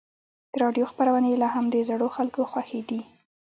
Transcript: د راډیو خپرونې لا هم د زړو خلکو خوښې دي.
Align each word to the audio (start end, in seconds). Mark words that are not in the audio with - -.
د 0.51 0.53
راډیو 0.63 0.85
خپرونې 0.91 1.31
لا 1.41 1.47
هم 1.55 1.65
د 1.69 1.75
زړو 1.89 2.07
خلکو 2.17 2.41
خوښې 2.51 2.81
دي. 2.89 3.01